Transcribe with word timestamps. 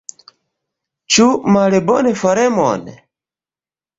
Ĉu 1.15 1.27
malbonfaremon? 1.57 2.89